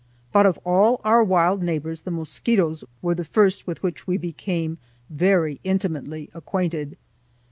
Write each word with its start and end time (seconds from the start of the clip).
But 0.31 0.47
of 0.47 0.57
all 0.65 0.99
our 1.03 1.23
wild 1.23 1.61
neighbors 1.61 2.01
the 2.01 2.09
mosquitoes 2.09 2.83
were 3.03 3.13
the 3.13 3.23
first 3.23 3.67
with 3.67 3.83
which 3.83 4.07
we 4.07 4.17
became 4.17 4.79
very 5.11 5.59
intimately 5.63 6.27
acquainted. 6.33 6.97